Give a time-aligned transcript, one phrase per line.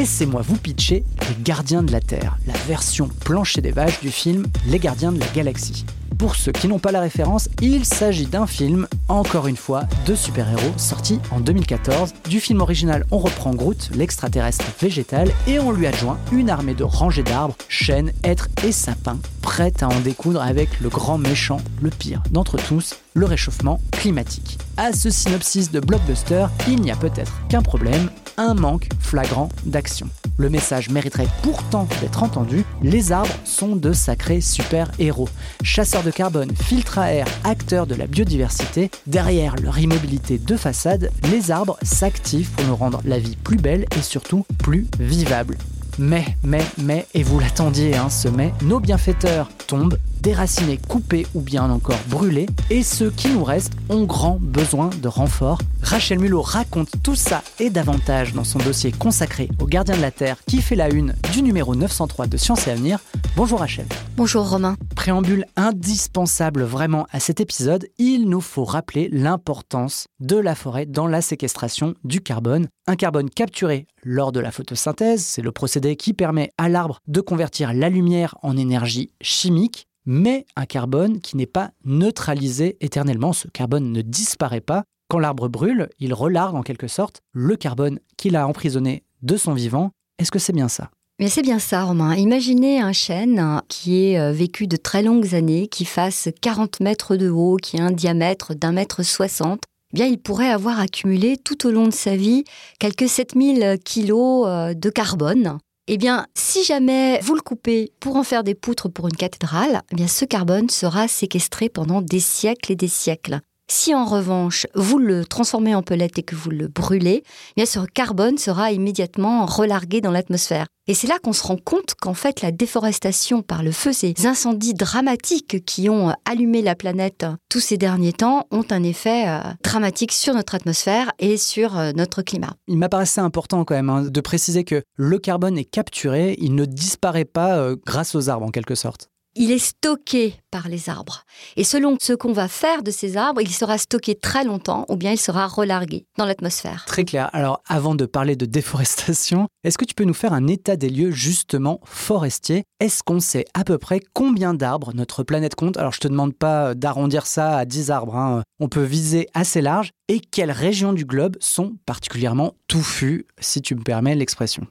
[0.00, 4.46] Laissez-moi vous pitcher Les Gardiens de la Terre, la version plancher des vaches du film
[4.66, 5.84] Les Gardiens de la Galaxie.
[6.16, 10.14] Pour ceux qui n'ont pas la référence, il s'agit d'un film, encore une fois, de
[10.14, 12.14] super-héros sorti en 2014.
[12.30, 16.84] Du film original, on reprend Groot, l'extraterrestre végétal, et on lui adjoint une armée de
[16.84, 19.18] rangées d'arbres, chênes, êtres et sapins,
[19.50, 24.58] prêtes à en découdre avec le grand méchant, le pire d'entre tous, le réchauffement climatique.
[24.76, 30.08] À ce synopsis de blockbuster, il n'y a peut-être qu'un problème, un manque flagrant d'action.
[30.36, 35.28] Le message mériterait pourtant d'être entendu, les arbres sont de sacrés super-héros.
[35.64, 41.10] Chasseurs de carbone, filtres à air, acteurs de la biodiversité, derrière leur immobilité de façade,
[41.28, 45.58] les arbres s'activent pour nous rendre la vie plus belle et surtout plus vivable.
[46.02, 51.40] Mais, mais, mais, et vous l'attendiez, hein, ce mais, nos bienfaiteurs tombent, déracinés, coupés ou
[51.40, 55.58] bien encore brûlés, et ceux qui nous restent ont grand besoin de renfort.
[55.82, 60.10] Rachel Mulot raconte tout ça et davantage dans son dossier consacré aux gardiens de la
[60.10, 63.00] Terre qui fait la une du numéro 903 de Science et Avenir.
[63.36, 63.86] Bonjour Rachel.
[64.16, 64.76] Bonjour Romain.
[64.94, 71.06] Préambule indispensable vraiment à cet épisode, il nous faut rappeler l'importance de la forêt dans
[71.06, 72.68] la séquestration du carbone.
[72.86, 77.20] Un carbone capturé lors de la photosynthèse, c'est le procédé qui permet à l'arbre de
[77.20, 83.32] convertir la lumière en énergie chimique mais un carbone qui n'est pas neutralisé éternellement.
[83.32, 84.84] Ce carbone ne disparaît pas.
[85.08, 89.54] Quand l'arbre brûle, il relargue en quelque sorte le carbone qu'il a emprisonné de son
[89.54, 89.90] vivant.
[90.18, 90.90] Est-ce que c'est bien ça?
[91.20, 92.14] Mais c'est bien ça, Romain.
[92.14, 97.16] Imaginez un chêne qui est euh, vécu de très longues années, qui fasse 40 mètres
[97.16, 99.60] de haut, qui a un diamètre d'un mètre 60.
[99.92, 102.44] Eh bien, il pourrait avoir accumulé tout au long de sa vie
[102.78, 105.58] quelques 7000 kilos euh, de carbone.
[105.92, 109.82] Eh bien, si jamais vous le coupez pour en faire des poutres pour une cathédrale,
[109.90, 113.40] eh bien ce carbone sera séquestré pendant des siècles et des siècles.
[113.72, 117.66] Si en revanche vous le transformez en pellet et que vous le brûlez, eh bien
[117.66, 120.66] ce carbone sera immédiatement relargué dans l'atmosphère.
[120.88, 124.12] Et c'est là qu'on se rend compte qu'en fait la déforestation par le feu, ces
[124.26, 129.40] incendies dramatiques qui ont allumé la planète tous ces derniers temps, ont un effet euh,
[129.62, 132.54] dramatique sur notre atmosphère et sur euh, notre climat.
[132.66, 136.64] Il m'apparaissait important quand même hein, de préciser que le carbone est capturé, il ne
[136.64, 141.24] disparaît pas euh, grâce aux arbres en quelque sorte il est stocké par les arbres.
[141.56, 144.96] Et selon ce qu'on va faire de ces arbres, il sera stocké très longtemps ou
[144.96, 146.84] bien il sera relargué dans l'atmosphère.
[146.86, 147.30] Très clair.
[147.32, 150.90] Alors avant de parler de déforestation, est-ce que tu peux nous faire un état des
[150.90, 152.64] lieux justement forestier?
[152.80, 155.76] Est-ce qu'on sait à peu près combien d'arbres notre planète compte?
[155.76, 158.42] Alors je te demande pas d'arrondir ça à 10 arbres, hein.
[158.58, 159.90] on peut viser assez large.
[160.08, 164.66] Et quelles régions du globe sont particulièrement touffues, si tu me permets l'expression?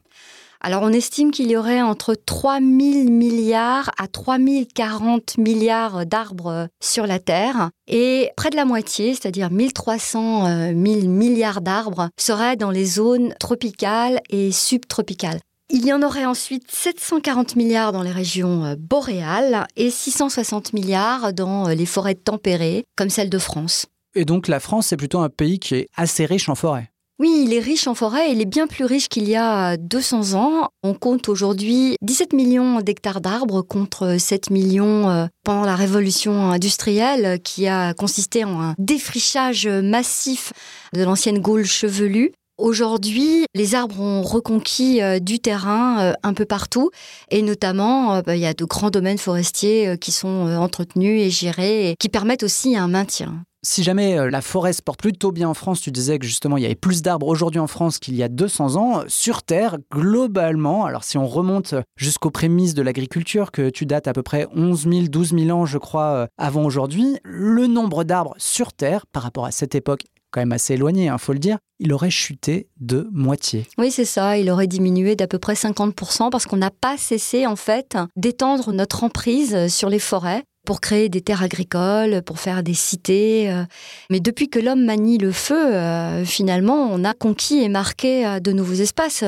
[0.61, 4.37] Alors on estime qu'il y aurait entre 3 000 milliards à 3
[4.75, 10.75] 040 milliards d'arbres sur la Terre et près de la moitié, c'est-à-dire 1300 000
[11.07, 15.39] milliards d'arbres, seraient dans les zones tropicales et subtropicales.
[15.71, 21.31] Il y en aurait ensuite 740 milliards dans les régions euh, boréales et 660 milliards
[21.31, 23.85] dans euh, les forêts tempérées, comme celle de France.
[24.15, 26.89] Et donc la France, c'est plutôt un pays qui est assez riche en forêt
[27.19, 30.39] oui, il est riche en forêt, il est bien plus riche qu'il y a 200
[30.39, 30.69] ans.
[30.83, 37.41] On compte aujourd'hui 17 millions d'hectares d'arbres contre 7 millions euh, pendant la révolution industrielle
[37.43, 40.53] qui a consisté en un défrichage massif
[40.93, 42.31] de l'ancienne Gaule chevelue.
[42.59, 46.91] Aujourd'hui, les arbres ont reconquis euh, du terrain euh, un peu partout
[47.31, 51.91] et notamment, bah, il y a de grands domaines forestiers qui sont entretenus et gérés
[51.91, 53.45] et qui permettent aussi un maintien.
[53.61, 56.55] Si jamais euh, la forêt se porte plutôt bien en France, tu disais que justement
[56.55, 59.77] il y avait plus d'arbres aujourd'hui en France qu'il y a 200 ans, sur Terre,
[59.91, 64.47] globalement, alors si on remonte jusqu'aux prémices de l'agriculture, que tu dates à peu près
[64.55, 69.05] 11 000, 12 000 ans, je crois, euh, avant aujourd'hui, le nombre d'arbres sur Terre,
[69.07, 71.93] par rapport à cette époque, quand même assez éloigné, il hein, faut le dire, il
[71.93, 73.67] aurait chuté de moitié.
[73.77, 77.47] Oui, c'est ça, il aurait diminué d'à peu près 50% parce qu'on n'a pas cessé
[77.47, 80.43] en fait d'étendre notre emprise sur les forêts.
[80.65, 83.51] Pour créer des terres agricoles, pour faire des cités.
[83.51, 83.63] Euh.
[84.09, 88.39] Mais depuis que l'homme manie le feu, euh, finalement, on a conquis et marqué euh,
[88.39, 89.23] de nouveaux espaces.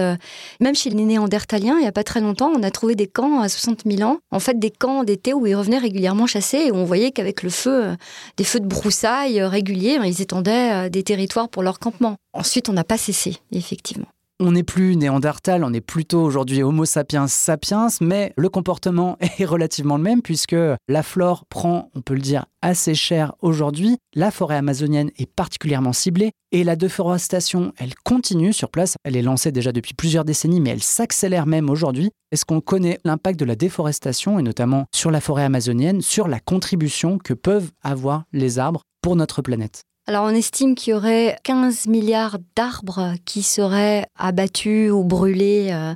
[0.60, 3.42] Même chez les Néandertaliens, il n'y a pas très longtemps, on a trouvé des camps
[3.42, 4.20] à 60 000 ans.
[4.32, 7.44] En fait, des camps d'été où ils revenaient régulièrement chasser et où on voyait qu'avec
[7.44, 7.96] le feu,
[8.38, 12.16] des feux de broussailles réguliers, ils étendaient des territoires pour leur campement.
[12.34, 14.08] Ensuite, on n'a pas cessé, effectivement
[14.42, 19.46] on n'est plus néandertal, on est plutôt aujourd'hui Homo sapiens sapiens, mais le comportement est
[19.46, 20.56] relativement le même puisque
[20.88, 23.98] la flore prend, on peut le dire, assez cher aujourd'hui.
[24.16, 28.96] La forêt amazonienne est particulièrement ciblée et la déforestation, elle continue sur place.
[29.04, 32.10] Elle est lancée déjà depuis plusieurs décennies, mais elle s'accélère même aujourd'hui.
[32.32, 36.40] Est-ce qu'on connaît l'impact de la déforestation et notamment sur la forêt amazonienne, sur la
[36.40, 39.84] contribution que peuvent avoir les arbres pour notre planète?
[40.12, 45.96] Alors on estime qu'il y aurait 15 milliards d'arbres qui seraient abattus ou brûlés euh,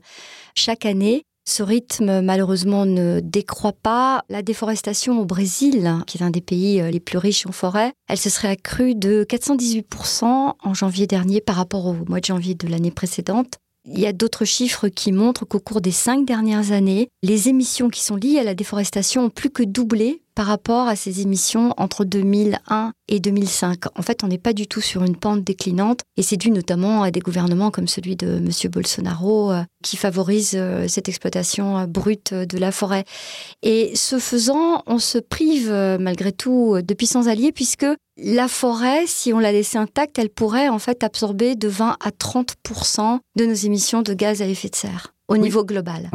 [0.55, 1.23] chaque année.
[1.45, 4.23] Ce rythme, malheureusement, ne décroît pas.
[4.29, 7.91] La déforestation au Brésil, qui est un des pays euh, les plus riches en forêt,
[8.07, 10.23] elle se serait accrue de 418%
[10.63, 13.55] en janvier dernier par rapport au mois de janvier de l'année précédente.
[13.83, 17.89] Il y a d'autres chiffres qui montrent qu'au cours des cinq dernières années, les émissions
[17.89, 21.73] qui sont liées à la déforestation ont plus que doublé par rapport à ces émissions
[21.77, 23.85] entre 2001 et 2005.
[23.97, 27.03] En fait, on n'est pas du tout sur une pente déclinante et c'est dû notamment
[27.03, 28.49] à des gouvernements comme celui de M.
[28.69, 33.05] Bolsonaro euh, qui favorisent euh, cette exploitation euh, brute de la forêt.
[33.63, 37.85] Et ce faisant, on se prive malgré tout de puissants alliés puisque
[38.17, 42.11] la forêt, si on la laissait intacte, elle pourrait en fait absorber de 20 à
[42.11, 42.55] 30
[43.37, 46.09] de nos émissions de gaz à effet de serre au niveau global.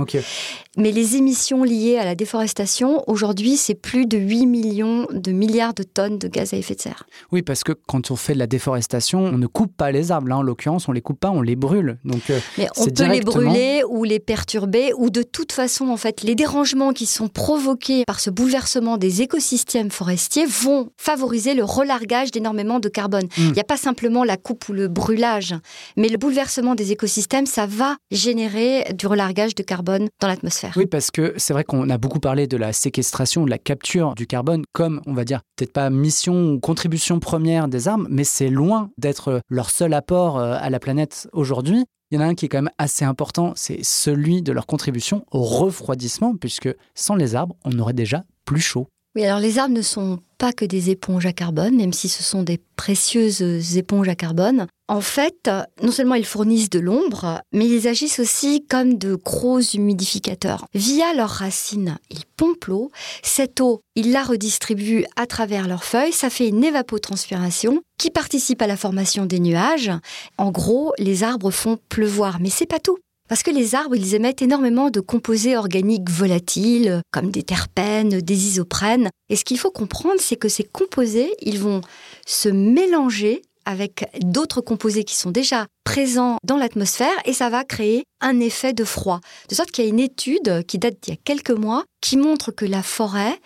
[0.77, 5.75] Mais les émissions liées à la déforestation, aujourd'hui, c'est plus de 8 millions de milliards
[5.75, 7.07] de tonnes de gaz à effet de serre.
[7.33, 10.29] Oui, parce que quand on fait de la déforestation, on ne coupe pas les arbres.
[10.29, 11.99] Là, en l'occurrence, on les coupe pas, on les brûle.
[12.05, 15.97] Donc, euh, Mais on peut les brûler ou les perturber, ou de toute façon, en
[15.97, 21.65] fait, les dérangements qui sont provoqués par ce bouleversement des écosystèmes forestiers vont favoriser le
[21.65, 23.25] relargage d'énormément de carbone.
[23.37, 23.49] Hmm.
[23.49, 25.55] Il n'y a pas simplement la coupe ou le brûlage,
[25.97, 30.75] mais le bouleversement des écosystèmes, ça va générer du relargage de carbone dans l'atmosphère.
[30.77, 34.15] Oui, parce que c'est vrai qu'on a beaucoup parlé de la séquestration, de la capture
[34.15, 38.25] du carbone comme, on va dire, peut-être pas mission ou contribution première des arbres, mais
[38.25, 41.87] c'est loin d'être leur seul apport euh, à la planète aujourd'hui.
[42.11, 44.67] Il y en a un qui est quand même assez important, c'est celui de leur
[44.67, 48.89] contribution au refroidissement, puisque sans les arbres, on aurait déjà plus chaud.
[49.17, 52.23] Oui, alors les arbres ne sont pas que des éponges à carbone, même si ce
[52.23, 54.69] sont des précieuses éponges à carbone.
[54.87, 55.51] En fait,
[55.83, 60.67] non seulement ils fournissent de l'ombre, mais ils agissent aussi comme de gros humidificateurs.
[60.75, 62.91] Via leurs racines, ils pompent l'eau.
[63.23, 66.13] Cette eau, ils la redistribuent à travers leurs feuilles.
[66.13, 69.91] Ça fait une évapotranspiration qui participe à la formation des nuages.
[70.39, 72.99] En gros, les arbres font pleuvoir, mais c'est pas tout.
[73.31, 78.47] Parce que les arbres, ils émettent énormément de composés organiques volatiles, comme des terpènes, des
[78.49, 79.09] isoprènes.
[79.29, 81.81] Et ce qu'il faut comprendre, c'est que ces composés, ils vont
[82.27, 88.05] se mélanger avec d'autres composés qui sont déjà présents dans l'atmosphère et ça va créer
[88.21, 89.21] un effet de froid.
[89.49, 92.17] De sorte qu'il y a une étude qui date d'il y a quelques mois qui
[92.17, 93.39] montre que la forêt,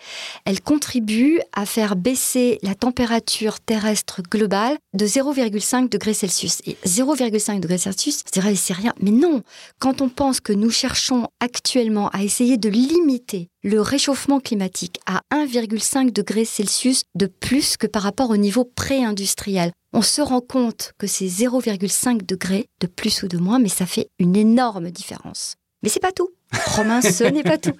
[0.45, 6.61] elle contribue à faire baisser la température terrestre globale de 0,5 degrés Celsius.
[6.65, 8.93] Et 0,5 degrés Celsius, c'est rien.
[9.01, 9.41] Mais non,
[9.79, 15.21] quand on pense que nous cherchons actuellement à essayer de limiter le réchauffement climatique à
[15.33, 20.91] 1,5 degrés Celsius de plus que par rapport au niveau pré-industriel, on se rend compte
[20.97, 25.55] que c'est 0,5 degrés de plus ou de moins, mais ça fait une énorme différence.
[25.83, 26.29] Mais c'est pas tout.
[26.67, 27.73] Romain, ce n'est pas tout.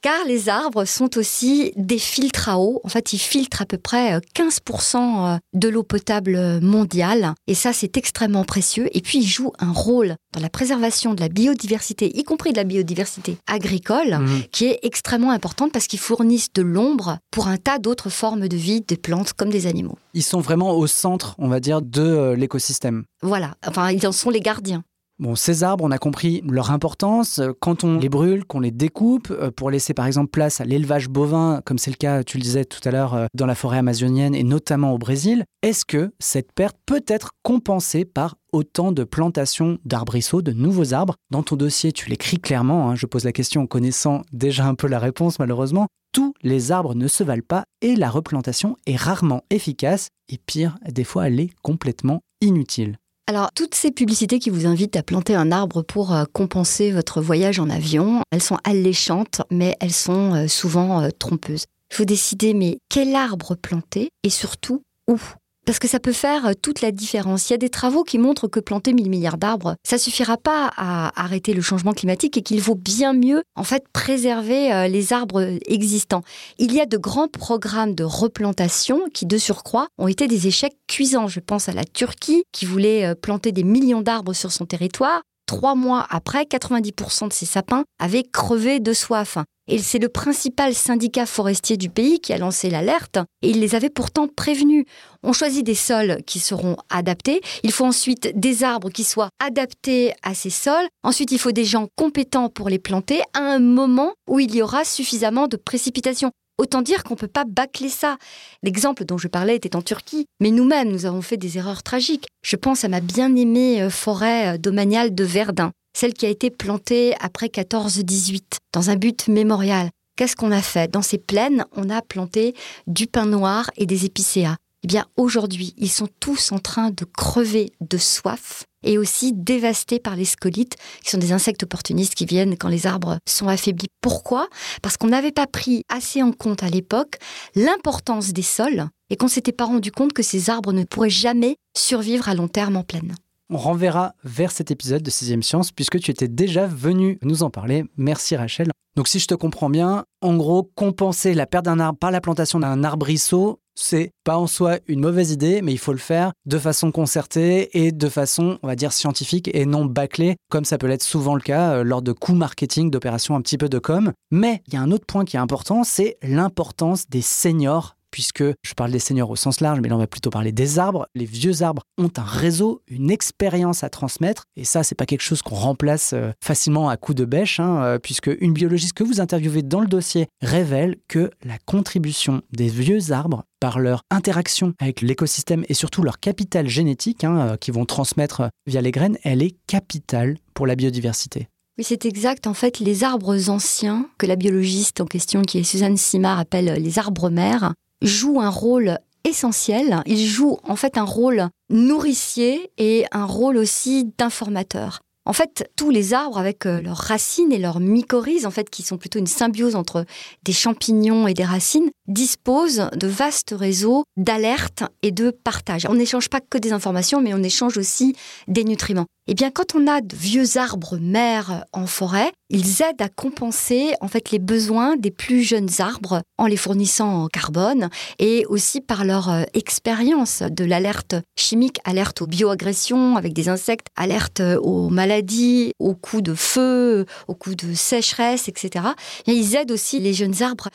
[0.00, 2.80] Car les arbres sont aussi des filtres à eau.
[2.84, 7.34] En fait, ils filtrent à peu près 15% euh, de l'eau potable mondiale.
[7.46, 8.88] Et ça, c'est extrêmement précieux.
[8.96, 12.56] Et puis, ils jouent un rôle dans la préservation de la biodiversité, y compris de
[12.56, 14.42] la biodiversité agricole, mhm.
[14.50, 18.56] qui est extrêmement importante parce qu'ils fournissent de l'ombre pour un tas d'autres formes de
[18.56, 19.98] vie, des plantes comme des animaux.
[20.14, 23.04] Ils sont vraiment au centre, on va dire, de euh, l'écosystème.
[23.22, 23.54] Voilà.
[23.66, 24.82] Enfin, ils en sont les gardiens.
[25.22, 27.40] Bon, ces arbres, on a compris leur importance.
[27.60, 31.08] Quand on les brûle, qu'on les découpe, euh, pour laisser par exemple place à l'élevage
[31.08, 33.78] bovin, comme c'est le cas, tu le disais tout à l'heure, euh, dans la forêt
[33.78, 39.04] amazonienne et notamment au Brésil, est-ce que cette perte peut être compensée par autant de
[39.04, 41.14] plantations d'arbrisseaux, de nouveaux arbres?
[41.30, 44.74] Dans ton dossier, tu l'écris clairement, hein, je pose la question en connaissant déjà un
[44.74, 45.86] peu la réponse malheureusement.
[46.12, 50.78] Tous les arbres ne se valent pas et la replantation est rarement efficace et pire,
[50.90, 52.96] des fois elle est complètement inutile.
[53.34, 57.22] Alors, toutes ces publicités qui vous invitent à planter un arbre pour euh, compenser votre
[57.22, 61.64] voyage en avion, elles sont alléchantes, mais elles sont euh, souvent euh, trompeuses.
[61.90, 65.18] Il faut décider, mais quel arbre planter et surtout où?
[65.64, 67.48] Parce que ça peut faire euh, toute la différence.
[67.48, 70.70] Il y a des travaux qui montrent que planter 1000 milliards d'arbres, ça suffira pas
[70.76, 75.12] à arrêter le changement climatique et qu'il vaut bien mieux, en fait, préserver euh, les
[75.12, 76.22] arbres existants.
[76.58, 80.76] Il y a de grands programmes de replantation qui, de surcroît, ont été des échecs
[80.88, 81.28] cuisants.
[81.28, 85.22] Je pense à la Turquie qui voulait euh, planter des millions d'arbres sur son territoire.
[85.46, 89.38] Trois mois après, 90% de ces sapins avaient crevé de soif.
[89.68, 93.76] Et c'est le principal syndicat forestier du pays qui a lancé l'alerte, et il les
[93.76, 94.84] avait pourtant prévenus.
[95.22, 100.14] On choisit des sols qui seront adaptés, il faut ensuite des arbres qui soient adaptés
[100.22, 104.14] à ces sols, ensuite il faut des gens compétents pour les planter à un moment
[104.28, 106.32] où il y aura suffisamment de précipitations.
[106.58, 108.18] Autant dire qu'on ne peut pas bâcler ça.
[108.62, 112.26] L'exemple dont je parlais était en Turquie, mais nous-mêmes, nous avons fait des erreurs tragiques.
[112.44, 116.50] Je pense à ma bien-aimée euh, forêt euh, domaniale de Verdun celle qui a été
[116.50, 119.90] plantée après 14-18, dans un but mémorial.
[120.16, 120.90] Qu'est-ce qu'on a fait?
[120.90, 122.54] Dans ces plaines, on a planté
[122.86, 124.56] du pin noir et des épicéas.
[124.82, 130.00] Eh bien, aujourd'hui, ils sont tous en train de crever de soif et aussi dévastés
[130.00, 133.86] par les scolites, qui sont des insectes opportunistes qui viennent quand les arbres sont affaiblis.
[134.00, 134.48] Pourquoi?
[134.82, 137.18] Parce qu'on n'avait pas pris assez en compte à l'époque
[137.54, 141.56] l'importance des sols et qu'on s'était pas rendu compte que ces arbres ne pourraient jamais
[141.76, 143.14] survivre à long terme en plaine
[143.52, 147.50] on renverra vers cet épisode de Sixième Science puisque tu étais déjà venu nous en
[147.50, 147.84] parler.
[147.98, 148.68] Merci Rachel.
[148.96, 152.20] Donc si je te comprends bien, en gros, compenser la perte d'un arbre par la
[152.20, 156.32] plantation d'un arbrisseau, c'est pas en soi une mauvaise idée, mais il faut le faire
[156.46, 160.78] de façon concertée et de façon, on va dire, scientifique et non bâclée, comme ça
[160.78, 163.78] peut l'être souvent le cas euh, lors de coups marketing, d'opérations un petit peu de
[163.78, 164.12] com.
[164.30, 168.44] Mais il y a un autre point qui est important, c'est l'importance des seniors puisque
[168.44, 171.08] je parle des seigneurs au sens large, mais là on va plutôt parler des arbres.
[171.16, 175.22] Les vieux arbres ont un réseau, une expérience à transmettre, et ça c'est pas quelque
[175.22, 179.02] chose qu'on remplace euh, facilement à coup de bêche, hein, euh, puisque une biologiste que
[179.02, 184.74] vous interviewez dans le dossier révèle que la contribution des vieux arbres par leur interaction
[184.78, 189.18] avec l'écosystème et surtout leur capital génétique hein, euh, qu'ils vont transmettre via les graines,
[189.24, 191.48] elle est capitale pour la biodiversité.
[191.78, 192.46] Oui, c'est exact.
[192.46, 196.74] En fait, les arbres anciens, que la biologiste en question, qui est Suzanne Simard, appelle
[196.82, 200.02] les arbres mères, joue un rôle essentiel.
[200.06, 205.00] Il joue en fait un rôle nourricier et un rôle aussi d'informateur.
[205.24, 208.82] En fait, tous les arbres, avec euh, leurs racines et leurs mycorhizes, en fait, qui
[208.82, 210.04] sont plutôt une symbiose entre
[210.42, 215.86] des champignons et des racines, disposent de vastes réseaux d'alerte et de partage.
[215.88, 218.16] On n'échange pas que des informations, mais on échange aussi
[218.48, 219.06] des nutriments.
[219.28, 223.94] Eh bien, quand on a de vieux arbres mères en forêt, ils aident à compenser
[224.00, 227.88] en fait les besoins des plus jeunes arbres en les fournissant en carbone
[228.18, 233.86] et aussi par leur euh, expérience de l'alerte chimique, alerte aux bioagressions avec des insectes,
[233.94, 238.86] alerte euh, aux maladies, aux coups de feu, aux coups de sécheresse, etc.
[239.28, 240.68] Et ils aident aussi les jeunes arbres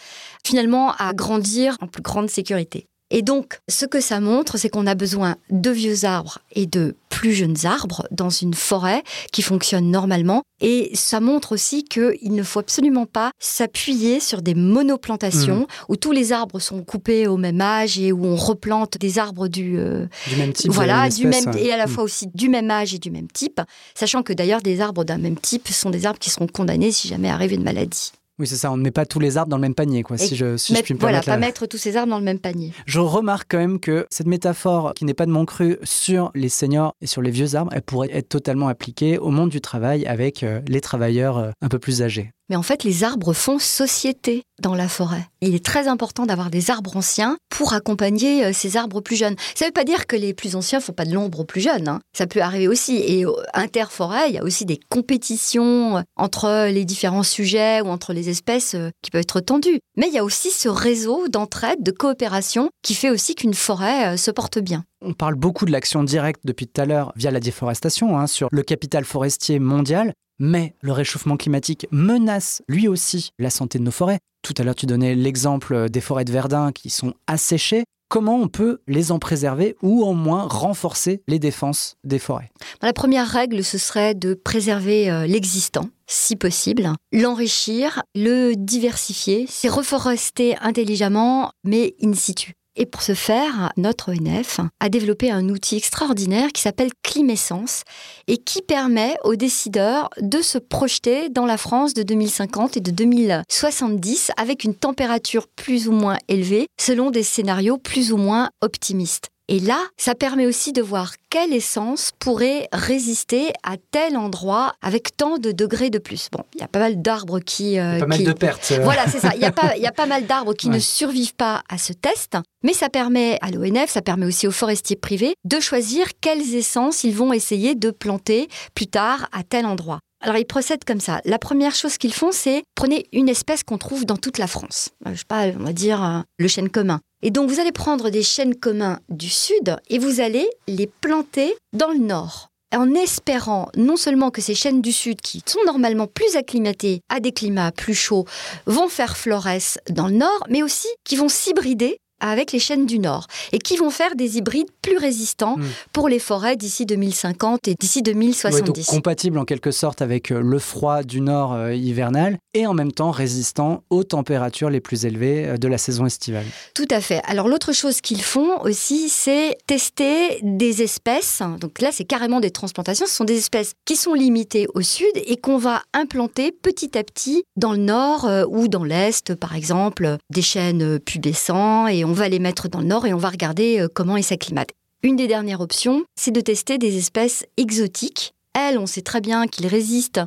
[0.46, 2.88] finalement à grandir en plus grande sécurité.
[3.10, 6.96] Et donc, ce que ça montre, c'est qu'on a besoin de vieux arbres et de
[7.10, 10.44] plus jeunes arbres dans une forêt qui fonctionne normalement.
[10.60, 15.68] Et ça montre aussi qu'il ne faut absolument pas s'appuyer sur des monoplantations mmh.
[15.90, 19.48] où tous les arbres sont coupés au même âge et où on replante des arbres
[19.48, 20.72] du, euh, du même type.
[20.72, 21.90] Voilà, du même, et à la mmh.
[21.90, 23.62] fois aussi du même âge et du même type.
[23.96, 27.08] Sachant que d'ailleurs, des arbres d'un même type sont des arbres qui seront condamnés si
[27.08, 28.12] jamais arrive une maladie.
[28.39, 30.17] Oui, c'est ça, on ne met pas tous les arbres dans le même panier, quoi,
[30.17, 32.38] si je, si je puis me Voilà, pas mettre tous ces arbres dans le même
[32.39, 32.72] panier.
[32.86, 36.50] Je remarque quand même que cette métaphore, qui n'est pas de mon cru, sur les
[36.50, 40.06] seniors et sur les vieux arbres, elle pourrait être totalement appliquée au monde du travail
[40.06, 42.32] avec euh, les travailleurs euh, un peu plus âgés.
[42.50, 45.27] Mais en fait, les arbres font société dans la forêt.
[45.42, 49.36] Il est très important d'avoir des arbres anciens pour accompagner euh, ces arbres plus jeunes.
[49.56, 51.62] Ça ne veut pas dire que les plus anciens font pas de l'ombre aux plus
[51.62, 51.88] jeunes.
[51.88, 52.00] Hein.
[52.18, 52.98] Ça peut arriver aussi.
[52.98, 58.13] Et interforêt, il y a aussi des compétitions euh, entre les différents sujets ou entre
[58.13, 59.80] les espèces euh, qui peuvent être tendues.
[59.96, 64.18] Mais il y a aussi ce réseau d'entraide, de coopération qui fait aussi qu'une forêt
[64.18, 64.84] se porte bien.
[65.01, 68.48] On parle beaucoup de l'action directe depuis tout à l'heure via la déforestation hein, sur
[68.51, 73.91] le capital forestier mondial, mais le réchauffement climatique menace lui aussi la santé de nos
[73.91, 74.20] forêts.
[74.41, 77.84] Tout à l'heure, tu donnais l'exemple des forêts de Verdun qui sont asséchées.
[78.10, 82.50] Comment on peut les en préserver ou au moins renforcer les défenses des forêts?
[82.82, 89.67] La première règle, ce serait de préserver euh, l'existant, si possible, l'enrichir, le diversifier, c'est
[89.67, 92.53] reforester intelligemment, mais in situ.
[92.79, 97.81] Et pour ce faire, notre ONF a développé un outil extraordinaire qui s'appelle Climessence
[98.27, 102.91] et qui permet aux décideurs de se projeter dans la France de 2050 et de
[102.91, 109.29] 2070 avec une température plus ou moins élevée selon des scénarios plus ou moins optimistes.
[109.50, 115.16] Et là, ça permet aussi de voir quelle essence pourrait résister à tel endroit avec
[115.16, 116.27] tant de degrés de plus.
[116.32, 117.80] Bon, il y a pas mal d'arbres qui...
[117.80, 118.74] Euh, pas mal de pertes.
[118.84, 119.32] Voilà, c'est ça.
[119.36, 121.94] Il y, a pas, y a pas mal d'arbres qui ne survivent pas à ce
[121.94, 126.56] test, mais ça permet à l'ONF, ça permet aussi aux forestiers privés de choisir quelles
[126.56, 130.00] essences ils vont essayer de planter plus tard à tel endroit.
[130.22, 131.22] Alors ils procèdent comme ça.
[131.26, 134.90] La première chose qu'ils font, c'est prenez une espèce qu'on trouve dans toute la France.
[135.06, 137.00] Euh, je sais pas, on va dire le chêne commun.
[137.22, 141.56] Et donc vous allez prendre des chênes communs du sud et vous allez les planter
[141.74, 146.08] dans le nord en espérant non seulement que ces chênes du sud, qui sont normalement
[146.08, 148.26] plus acclimatés à des climats plus chauds,
[148.66, 153.00] vont faire florès dans le nord, mais aussi qu'ils vont s'hybrider avec les chênes du
[153.00, 155.66] Nord et qui vont faire des hybrides plus résistants hmm.
[155.94, 158.62] pour les forêts d'ici 2050 et d'ici 2070.
[158.64, 162.74] donc compatibles en quelque sorte avec euh, le froid du Nord euh, hivernal et en
[162.74, 166.46] même temps résistants aux températures les plus élevées euh, de la saison estivale.
[166.74, 167.22] Tout à fait.
[167.26, 171.42] Alors l'autre chose qu'ils font aussi, c'est tester des espèces.
[171.60, 173.06] Donc là, c'est carrément des transplantations.
[173.06, 177.04] Ce sont des espèces qui sont limitées au sud et qu'on va implanter petit à
[177.04, 182.30] petit dans le Nord ou dans l'Est, par exemple, des chênes pubescents et on va
[182.30, 184.72] les mettre dans le nord et on va regarder euh, comment ils s'acclimatent.
[185.04, 188.34] Une des dernières options, c'est de tester des espèces exotiques.
[188.54, 190.22] Elles, on sait très bien qu'ils résistent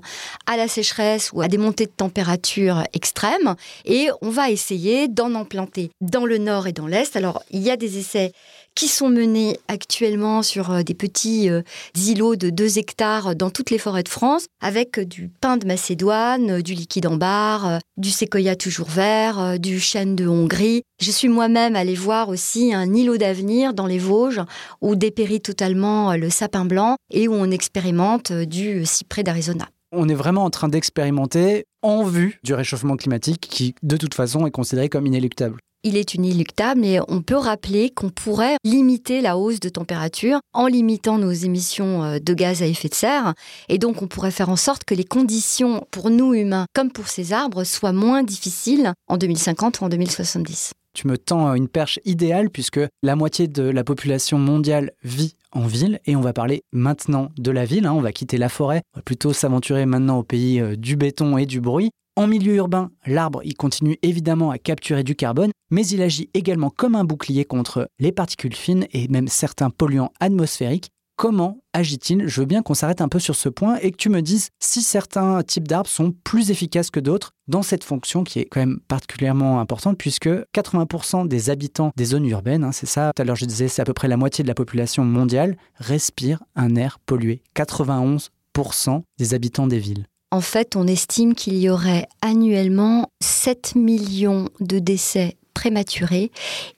[0.46, 5.34] à la sécheresse ou à des montées de température extrêmes et on va essayer d'en
[5.34, 7.16] implanter dans le nord et dans l'est.
[7.16, 8.32] Alors, il y a des essais
[8.80, 11.60] qui sont menés actuellement sur euh, des petits euh,
[11.96, 16.62] îlots de 2 hectares dans toutes les forêts de France, avec du pin de Macédoine,
[16.62, 20.80] du liquide en barre, du séquoia toujours vert, du chêne de Hongrie.
[20.98, 24.40] Je suis moi-même allée voir aussi un îlot d'avenir dans les Vosges
[24.80, 29.68] où dépérit totalement le sapin blanc et où on expérimente du cyprès d'Arizona.
[29.92, 34.46] On est vraiment en train d'expérimenter en vue du réchauffement climatique qui, de toute façon,
[34.46, 39.36] est considéré comme inéluctable il est inéluctable et on peut rappeler qu'on pourrait limiter la
[39.36, 43.34] hausse de température en limitant nos émissions euh, de gaz à effet de serre.
[43.68, 47.08] Et donc on pourrait faire en sorte que les conditions pour nous humains comme pour
[47.08, 50.72] ces arbres soient moins difficiles en 2050 ou en 2070.
[50.92, 55.66] Tu me tends une perche idéale puisque la moitié de la population mondiale vit en
[55.66, 57.86] ville et on va parler maintenant de la ville.
[57.86, 57.92] Hein.
[57.92, 61.38] On va quitter la forêt, on va plutôt s'aventurer maintenant au pays euh, du béton
[61.38, 61.90] et du bruit.
[62.20, 66.68] En milieu urbain, l'arbre il continue évidemment à capturer du carbone, mais il agit également
[66.68, 70.90] comme un bouclier contre les particules fines et même certains polluants atmosphériques.
[71.16, 72.28] Comment agit-il?
[72.28, 74.50] Je veux bien qu'on s'arrête un peu sur ce point et que tu me dises
[74.58, 78.60] si certains types d'arbres sont plus efficaces que d'autres dans cette fonction qui est quand
[78.60, 83.24] même particulièrement importante puisque 80% des habitants des zones urbaines, hein, c'est ça, tout à
[83.24, 86.76] l'heure je disais c'est à peu près la moitié de la population mondiale, respire un
[86.76, 87.40] air pollué.
[87.56, 90.04] 91% des habitants des villes.
[90.32, 96.30] En fait, on estime qu'il y aurait annuellement 7 millions de décès prématurés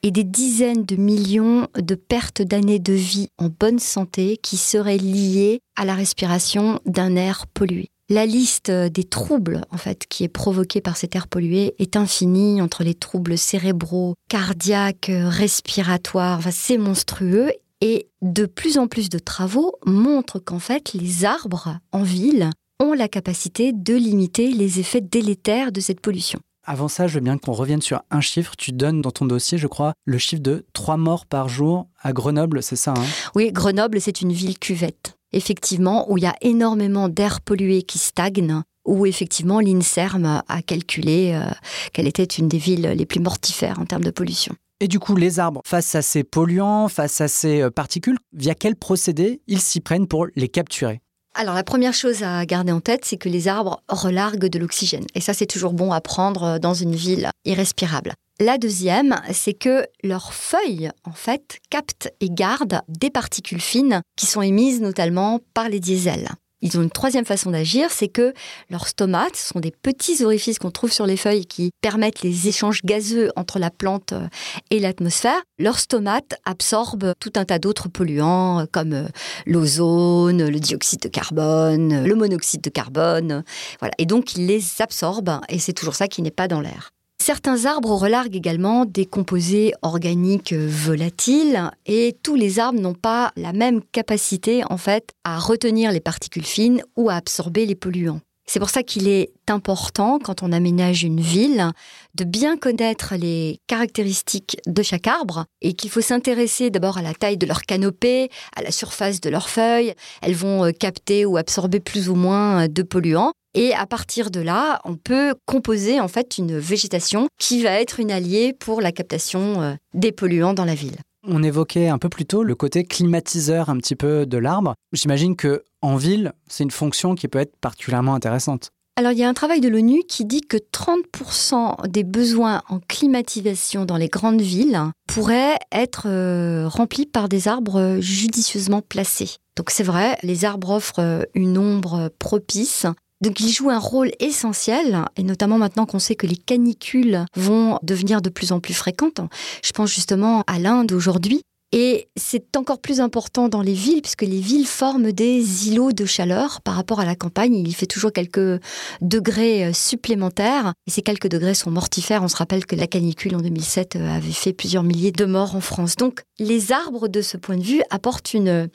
[0.03, 4.97] et des dizaines de millions de pertes d'années de vie en bonne santé qui seraient
[4.97, 7.91] liées à la respiration d'un air pollué.
[8.09, 12.61] La liste des troubles en fait qui est provoquée par cet air pollué est infinie
[12.63, 19.75] entre les troubles cérébraux, cardiaques, respiratoires, c'est monstrueux et de plus en plus de travaux
[19.85, 22.51] montrent qu'en fait les arbres en ville
[22.83, 26.41] ont la capacité de limiter les effets délétères de cette pollution.
[26.65, 28.55] Avant ça, je veux bien qu'on revienne sur un chiffre.
[28.57, 32.13] Tu donnes dans ton dossier, je crois, le chiffre de 3 morts par jour à
[32.13, 33.05] Grenoble, c'est ça hein?
[33.35, 35.17] Oui, Grenoble, c'est une ville cuvette.
[35.33, 41.33] Effectivement, où il y a énormément d'air pollué qui stagne, où effectivement l'INSERM a calculé
[41.35, 41.51] euh,
[41.93, 44.55] qu'elle était une des villes les plus mortifères en termes de pollution.
[44.81, 48.55] Et du coup, les arbres, face à ces polluants, face à ces euh, particules, via
[48.55, 51.01] quel procédé ils s'y prennent pour les capturer?
[51.35, 55.07] Alors la première chose à garder en tête, c'est que les arbres relarguent de l'oxygène.
[55.15, 58.13] Et ça, c'est toujours bon à prendre dans une ville irrespirable.
[58.41, 64.27] La deuxième, c'est que leurs feuilles, en fait, captent et gardent des particules fines qui
[64.27, 66.29] sont émises notamment par les diesels.
[66.63, 68.33] Ils ont une troisième façon d'agir, c'est que
[68.71, 72.83] leurs stomates sont des petits orifices qu'on trouve sur les feuilles qui permettent les échanges
[72.85, 74.29] gazeux entre la plante euh,
[74.71, 75.43] et l'atmosphère.
[75.59, 79.09] Leurs stomates absorbent tout un tas d'autres polluants euh, comme euh,
[79.45, 83.43] l'ozone, le dioxyde de carbone, le monoxyde de carbone.
[83.81, 83.95] Voilà.
[83.99, 86.93] Et donc, ils les absorbent et c'est toujours ça qui n'est pas dans l'air.
[87.25, 93.53] Certains arbres relarguent également des composés organiques volatiles et tous les arbres n'ont pas la
[93.53, 98.19] même capacité en fait à retenir les particules fines ou à absorber les polluants.
[98.47, 101.71] C'est pour ça qu'il est important, quand on aménage une ville,
[102.15, 107.15] de bien connaître les caractéristiques de chaque arbre et qu'il faut s'intéresser d'abord à la
[107.15, 109.95] taille de leur canopée, à la surface de leurs feuilles.
[110.23, 113.33] Elles vont euh, capter ou absorber plus ou moins de polluants.
[113.55, 118.01] Et à partir de là, on peut composer en fait une végétation qui va être
[118.01, 120.97] une alliée pour la captation euh, des polluants dans la ville.
[121.25, 124.75] On évoquait un peu plus tôt le côté climatiseur un petit peu de l'arbre.
[124.93, 128.71] J'imagine que en ville, c'est une fonction qui peut être particulièrement intéressante.
[128.97, 132.81] Alors il y a un travail de l'ONU qui dit que 30% des besoins en
[132.81, 139.37] climatisation dans les grandes villes pourraient être euh, remplis par des arbres judicieusement placés.
[139.57, 142.87] Donc c'est vrai, les arbres offrent euh, une ombre propice.
[143.23, 147.79] Donc ils jouent un rôle essentiel, et notamment maintenant qu'on sait que les canicules vont
[147.83, 149.21] devenir de plus en plus fréquentes.
[149.65, 151.43] Je pense justement à l'Inde aujourd'hui,
[151.75, 156.05] et c'est encore plus important dans les villes, puisque les villes forment des îlots de
[156.05, 157.55] chaleur par rapport à la campagne.
[157.55, 158.61] Il fait toujours quelques
[159.01, 160.75] degrés euh, supplémentaires.
[160.87, 162.23] Et ces quelques degrés sont mortifères.
[162.23, 165.57] On se rappelle que la canicule en 2007 euh, avait fait plusieurs milliers de morts
[165.57, 165.97] en France.
[165.97, 168.69] Donc les arbres, de ce point de vue, apportent une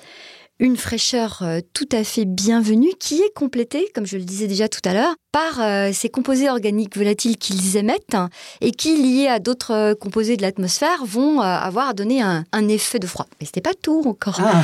[0.60, 4.68] une fraîcheur euh, tout à fait bienvenue qui est complétée, comme je le disais déjà
[4.68, 8.18] tout à l'heure, par euh, ces composés organiques volatiles qu'ils émettent
[8.62, 13.00] et qui, liés à d'autres euh, composés de l'atmosphère, vont avoir donné un, un, effet
[13.00, 13.28] de froid.
[13.40, 14.40] Mais ce n'est pas tout encore.
[14.42, 14.64] Ah.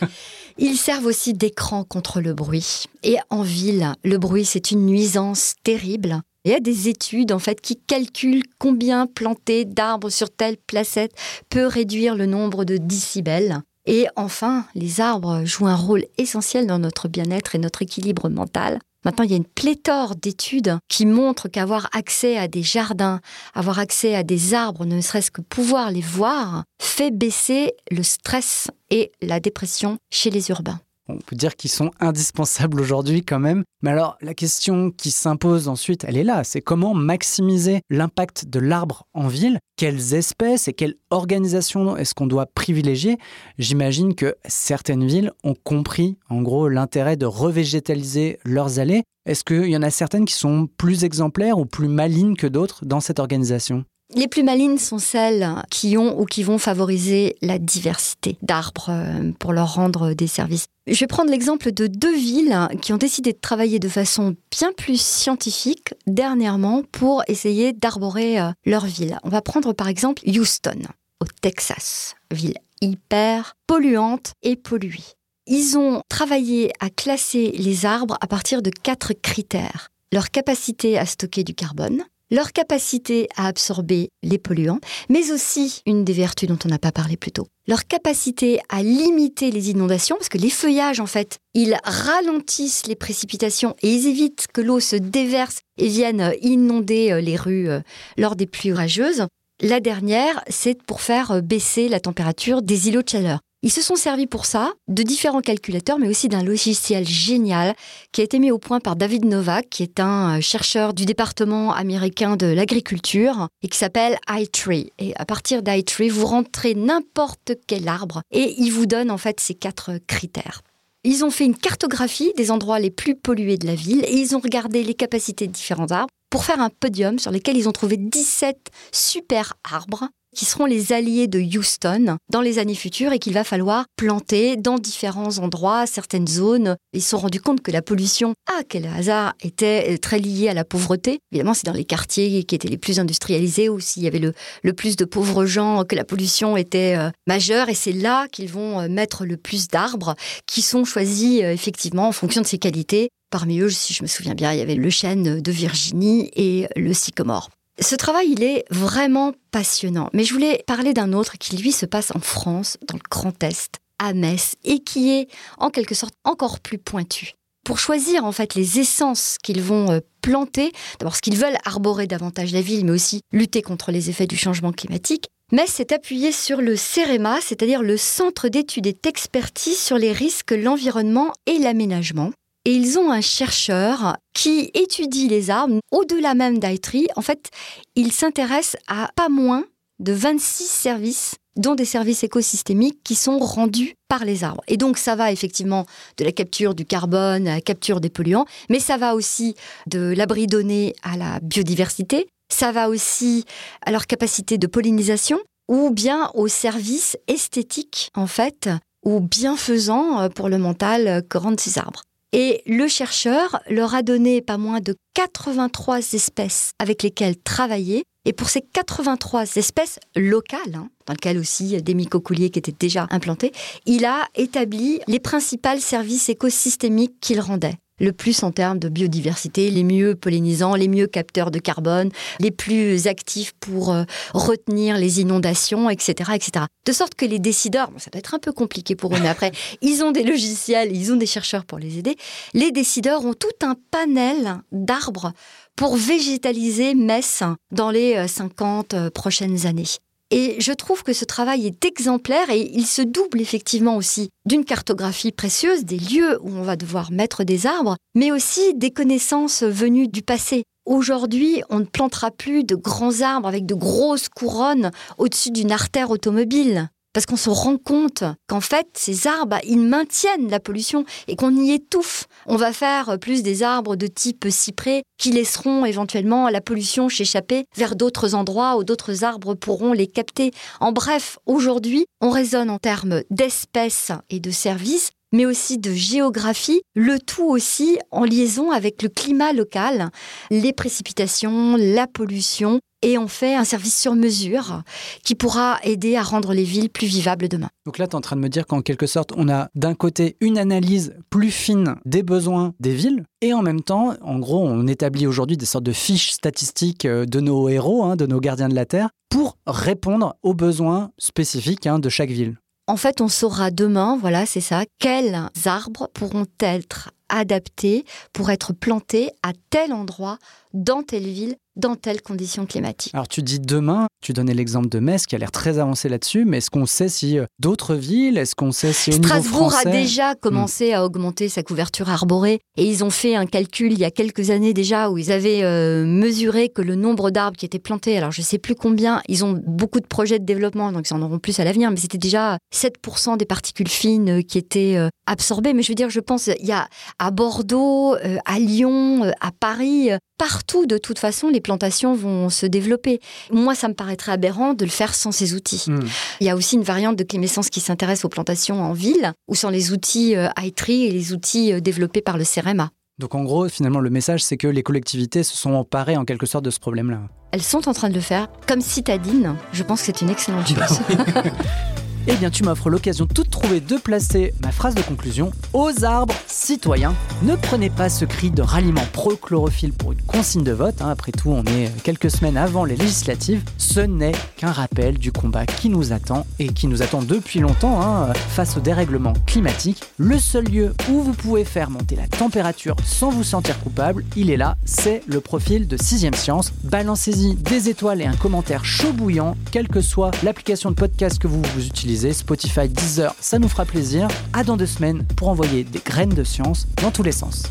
[0.58, 2.84] Ils servent aussi d'écran contre le bruit.
[3.04, 6.20] Et en ville, le bruit, c'est une nuisance terrible.
[6.44, 11.12] Il y a des études en fait qui calculent combien planter d'arbres sur telle placette
[11.50, 13.60] peut réduire le nombre de décibels.
[13.90, 18.80] Et enfin, les arbres jouent un rôle essentiel dans notre bien-être et notre équilibre mental.
[19.02, 23.20] Maintenant, il y a une pléthore d'études qui montrent qu'avoir accès à des jardins,
[23.54, 28.68] avoir accès à des arbres, ne serait-ce que pouvoir les voir, fait baisser le stress
[28.90, 33.64] et la dépression chez les urbains on peut dire qu'ils sont indispensables aujourd'hui quand même.
[33.82, 38.60] Mais alors la question qui s'impose ensuite, elle est là, c'est comment maximiser l'impact de
[38.60, 39.58] l'arbre en ville?
[39.76, 43.18] Quelles espèces et quelle organisation est-ce qu'on doit privilégier?
[43.58, 49.04] J'imagine que certaines villes ont compris en gros l'intérêt de revégétaliser leurs allées.
[49.26, 52.84] Est-ce qu'il y en a certaines qui sont plus exemplaires ou plus malignes que d'autres
[52.84, 53.84] dans cette organisation?
[54.14, 59.32] Les plus malines sont celles qui ont ou qui vont favoriser la diversité d'arbres euh,
[59.38, 60.66] pour leur rendre des services.
[60.90, 64.72] Je vais prendre l'exemple de deux villes qui ont décidé de travailler de façon bien
[64.72, 69.18] plus scientifique dernièrement pour essayer d'arborer euh, leur ville.
[69.22, 70.80] On va prendre par exemple Houston,
[71.20, 75.04] au Texas, ville hyper polluante et polluée.
[75.46, 79.90] Ils ont travaillé à classer les arbres à partir de quatre critères.
[80.10, 86.04] Leur capacité à stocker du carbone, leur capacité à absorber les polluants, mais aussi une
[86.04, 90.16] des vertus dont on n'a pas parlé plus tôt, leur capacité à limiter les inondations,
[90.16, 94.80] parce que les feuillages, en fait, ils ralentissent les précipitations et ils évitent que l'eau
[94.80, 97.80] se déverse et vienne inonder euh, les rues euh,
[98.16, 99.26] lors des pluies orageuses.
[99.60, 103.40] La dernière, c'est pour faire euh, baisser la température des îlots de chaleur.
[103.62, 107.74] Ils se sont servis pour ça de différents calculateurs, mais aussi d'un logiciel génial
[108.12, 111.06] qui a été mis au point par David Novak, qui est un euh, chercheur du
[111.06, 114.92] département américain de l'agriculture et qui s'appelle iTree.
[115.00, 119.40] Et à partir d'iTree, vous rentrez n'importe quel arbre et il vous donne en fait
[119.40, 120.62] ces quatre critères.
[121.02, 124.36] Ils ont fait une cartographie des endroits les plus pollués de la ville et ils
[124.36, 127.72] ont regardé les capacités de différents arbres pour faire un podium sur lequel ils ont
[127.72, 133.18] trouvé 17 super arbres qui seront les alliés de Houston dans les années futures et
[133.18, 136.76] qu'il va falloir planter dans différents endroits, certaines zones.
[136.92, 140.48] Ils se sont rendus compte que la pollution, ah quel hasard, était euh, très liée
[140.48, 141.18] à la pauvreté.
[141.32, 144.72] Évidemment, c'est dans les quartiers qui étaient les plus industrialisés où s'il y avait le,
[144.74, 148.78] plus de pauvres gens que la pollution était euh, majeure et c'est là qu'ils vont
[148.78, 150.14] euh, mettre le plus d'arbres
[150.46, 153.08] qui sont choisis effectivement en fonction de ses qualités.
[153.32, 156.68] Parmi eux, si je me souviens bien, il y avait le chêne de Virginie et
[156.76, 157.50] le sycomore.
[157.80, 160.10] Ce travail, il est vraiment passionnant.
[160.12, 163.40] Mais je voulais parler d'un autre qui, lui, se passe en France, dans le Grand
[163.42, 167.34] Est, à Metz, et qui est, en quelque sorte, encore plus pointu.
[167.64, 172.06] Pour choisir, en fait, les essences qu'ils vont euh, planter, d'abord, ce qu'ils veulent arborer
[172.06, 176.32] davantage la ville, mais aussi lutter contre les effets du changement climatique, Metz s'est appuyé
[176.32, 182.32] sur le CEREMA, c'est-à-dire le Centre d'études et d'expertise sur les risques, l'environnement et l'aménagement,
[182.64, 185.80] et ils ont un chercheur qui étudie les arbres.
[185.90, 187.50] Au-delà même d'Aitri, en fait,
[187.94, 189.64] il s'intéresse à pas moins
[190.00, 194.62] de 26 services dont des services écosystémiques qui sont rendus par les arbres.
[194.68, 198.46] Et donc ça va effectivement de la capture du carbone à la capture des polluants,
[198.70, 199.54] mais ça va aussi
[199.86, 203.44] de l'abri donné à la biodiversité, ça va aussi
[203.84, 208.70] à leur capacité de pollinisation ou bien aux services esthétiques en fait
[209.04, 212.02] ou bienfaisants pour le mental que rendent ces arbres.
[212.32, 218.04] Et le chercheur leur a donné pas moins de 83 espèces avec lesquelles travailler.
[218.26, 223.06] Et pour ces 83 espèces locales, hein, dans lesquelles aussi des mycocouliers qui étaient déjà
[223.10, 223.52] implantés,
[223.86, 227.78] il a établi les principaux services écosystémiques qu'il rendait.
[227.98, 232.50] Le plus en termes de biodiversité, les mieux pollinisants, les mieux capteurs de carbone, les
[232.50, 236.66] plus actifs pour euh, retenir les inondations, etc., etc.
[236.86, 239.52] De sorte que les décideurs, ça doit être un peu compliqué pour eux, mais après,
[239.82, 242.16] ils ont des logiciels, ils ont des chercheurs pour les aider.
[242.54, 245.32] Les décideurs ont tout un panel d'arbres
[245.76, 249.84] pour végétaliser Metz dans les 50 euh, prochaines années.
[250.30, 254.64] Et je trouve que ce travail est exemplaire et il se double effectivement aussi d'une
[254.64, 259.62] cartographie précieuse des lieux où on va devoir mettre des arbres, mais aussi des connaissances
[259.62, 260.64] venues du passé.
[260.84, 266.10] Aujourd'hui, on ne plantera plus de grands arbres avec de grosses couronnes au-dessus d'une artère
[266.10, 271.34] automobile parce qu'on se rend compte qu'en fait, ces arbres, ils maintiennent la pollution et
[271.34, 272.28] qu'on y étouffe.
[272.46, 277.64] On va faire plus des arbres de type cyprès qui laisseront éventuellement la pollution s'échapper
[277.76, 280.52] vers d'autres endroits où d'autres arbres pourront les capter.
[280.78, 286.80] En bref, aujourd'hui, on raisonne en termes d'espèces et de services mais aussi de géographie,
[286.94, 290.10] le tout aussi en liaison avec le climat local,
[290.50, 294.82] les précipitations, la pollution, et on fait un service sur mesure
[295.22, 297.68] qui pourra aider à rendre les villes plus vivables demain.
[297.86, 299.94] Donc là, tu es en train de me dire qu'en quelque sorte, on a d'un
[299.94, 304.66] côté une analyse plus fine des besoins des villes, et en même temps, en gros,
[304.66, 308.40] on établit aujourd'hui des sortes de fiches statistiques euh, de nos héros, hein, de nos
[308.40, 312.56] gardiens de la Terre, pour répondre aux besoins spécifiques hein, de chaque ville.
[312.88, 318.72] En fait, on saura demain, voilà, c'est ça, quels arbres pourront être adaptés pour être
[318.72, 320.38] plantés à tel endroit,
[320.72, 323.14] dans telle ville, dans telles conditions climatiques.
[323.14, 326.44] Alors tu dis demain, tu donnais l'exemple de Metz qui a l'air très avancé là-dessus,
[326.44, 329.84] mais est-ce qu'on sait si euh, d'autres villes, est-ce qu'on sait si au Strasbourg a
[329.84, 330.38] déjà hmm.
[330.40, 334.10] commencé à augmenter sa couverture arborée et ils ont fait un calcul il y a
[334.10, 338.18] quelques années déjà où ils avaient euh, mesuré que le nombre d'arbres qui étaient plantés,
[338.18, 341.22] alors je sais plus combien, ils ont beaucoup de projets de développement donc ils en
[341.22, 345.74] auront plus à l'avenir, mais c'était déjà 7% des particules fines euh, qui étaient absorbées.
[345.74, 346.88] Mais je veux dire, je pense il y a
[347.18, 348.14] à Bordeaux,
[348.44, 353.20] à Lyon, à Paris, partout de toute façon les plantations vont se développer.
[353.52, 355.84] Moi, ça me paraîtrait aberrant de le faire sans ces outils.
[355.86, 356.00] Hmm.
[356.40, 359.54] Il y a aussi une variante de Clémessence qui s'intéresse aux plantations en ville, ou
[359.54, 362.88] sans les outils euh, ITRI et les outils euh, développés par le CEREMA.
[363.18, 366.46] Donc en gros, finalement, le message, c'est que les collectivités se sont emparées en quelque
[366.46, 367.20] sorte de ce problème-là.
[367.52, 368.48] Elles sont en train de le faire.
[368.66, 371.00] Comme citadine, je pense que c'est une excellente chose.
[372.30, 376.34] eh bien tu m'offres l'occasion toute trouvée de placer ma phrase de conclusion aux arbres
[376.46, 377.14] citoyens.
[377.42, 381.08] Ne prenez pas ce cri de ralliement pro-chlorophylle pour une consigne de vote, hein.
[381.08, 385.64] après tout on est quelques semaines avant les législatives, ce n'est qu'un rappel du combat
[385.64, 390.02] qui nous attend et qui nous attend depuis longtemps hein, face au dérèglement climatique.
[390.18, 394.50] Le seul lieu où vous pouvez faire monter la température sans vous sentir coupable, il
[394.50, 396.72] est là, c'est le profil de 6ème Science.
[396.84, 401.48] Balancez-y des étoiles et un commentaire chaud bouillant, quelle que soit l'application de podcast que
[401.48, 404.28] vous utilisez Spotify, Deezer, ça nous fera plaisir.
[404.52, 407.62] À dans deux semaines pour envoyer des graines de science dans tous les sens.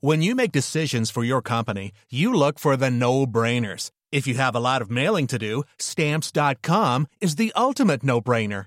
[0.00, 3.90] When you make decisions for your company, you look for the no-brainers.
[4.10, 8.66] If you have a lot of mailing to do, stamps.com is the ultimate no-brainer.